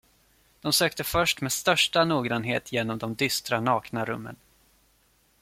[0.61, 4.35] De sökte först med största noggrannhet igenom de dystra, nakna rummen.